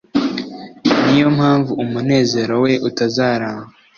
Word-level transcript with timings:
ni 1.05 1.15
yo 1.21 1.27
mpamvu 1.37 1.71
umunezero 1.83 2.53
we 2.63 2.71
utazaramba 2.87 3.71